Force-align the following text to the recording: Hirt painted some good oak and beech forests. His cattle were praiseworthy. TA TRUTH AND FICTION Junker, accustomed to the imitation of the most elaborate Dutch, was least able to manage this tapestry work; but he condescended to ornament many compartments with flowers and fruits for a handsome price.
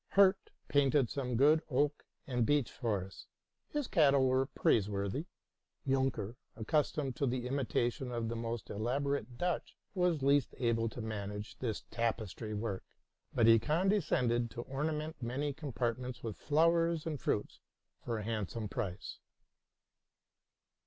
Hirt 0.13 0.49
painted 0.67 1.11
some 1.11 1.35
good 1.37 1.61
oak 1.69 2.05
and 2.25 2.43
beech 2.43 2.71
forests. 2.71 3.27
His 3.69 3.85
cattle 3.87 4.25
were 4.27 4.47
praiseworthy. 4.47 5.25
TA 5.25 5.29
TRUTH 5.29 5.35
AND 5.35 5.77
FICTION 5.77 5.93
Junker, 6.25 6.37
accustomed 6.55 7.15
to 7.17 7.27
the 7.27 7.45
imitation 7.45 8.11
of 8.11 8.27
the 8.27 8.35
most 8.35 8.71
elaborate 8.71 9.37
Dutch, 9.37 9.77
was 9.93 10.23
least 10.23 10.55
able 10.57 10.89
to 10.89 11.01
manage 11.03 11.59
this 11.59 11.81
tapestry 11.91 12.55
work; 12.55 12.83
but 13.35 13.45
he 13.45 13.59
condescended 13.59 14.49
to 14.49 14.63
ornament 14.63 15.21
many 15.21 15.53
compartments 15.53 16.23
with 16.23 16.35
flowers 16.35 17.05
and 17.05 17.21
fruits 17.21 17.59
for 18.03 18.17
a 18.17 18.23
handsome 18.23 18.67
price. 18.67 19.19